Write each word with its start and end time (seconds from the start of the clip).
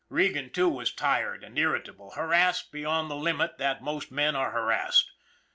Regan, 0.09 0.49
too, 0.49 0.67
was 0.67 0.91
tired 0.91 1.43
and 1.43 1.59
irritable, 1.59 2.13
harassed 2.15 2.71
beyond 2.71 3.07
the 3.11 3.15
limit 3.15 3.59
that 3.59 3.83
most 3.83 4.09
men 4.11 4.35
are 4.35 4.49
harassed. 4.49 5.11